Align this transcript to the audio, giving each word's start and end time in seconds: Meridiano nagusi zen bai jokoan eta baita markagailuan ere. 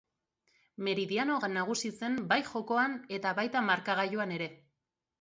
Meridiano 0.87 1.35
nagusi 1.57 1.93
zen 2.01 2.19
bai 2.33 2.41
jokoan 2.49 2.99
eta 3.21 3.37
baita 3.43 3.67
markagailuan 3.71 4.39
ere. 4.41 4.55